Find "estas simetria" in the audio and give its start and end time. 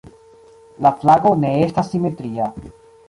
1.67-2.49